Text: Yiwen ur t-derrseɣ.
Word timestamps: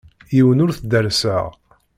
Yiwen 0.35 0.63
ur 0.63 0.71
t-derrseɣ. 0.73 1.45